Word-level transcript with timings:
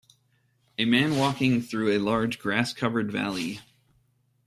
A 0.79 0.85
man 0.85 1.15
walking 1.15 1.61
through 1.61 1.95
a 1.95 2.01
large 2.01 2.39
grasscovered 2.39 3.11
valley 3.11 3.59